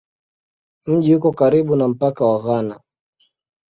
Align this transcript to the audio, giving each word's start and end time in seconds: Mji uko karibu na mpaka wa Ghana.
Mji 0.85 1.15
uko 1.15 1.31
karibu 1.31 1.73
na 1.75 1.85
mpaka 1.93 2.21
wa 2.29 2.37
Ghana. 2.43 2.75